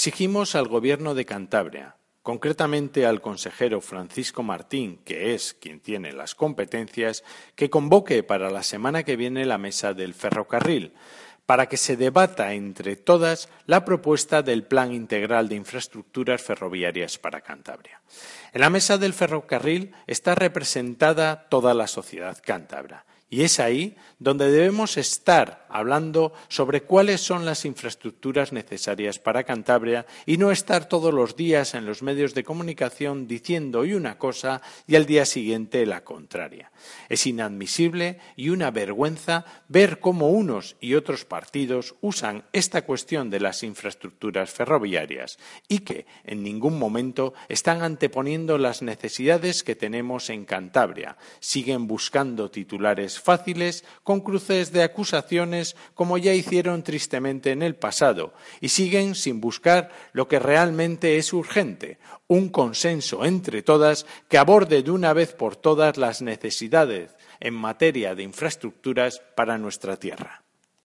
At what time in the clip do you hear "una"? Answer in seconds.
33.94-34.18, 38.48-38.70, 64.90-65.12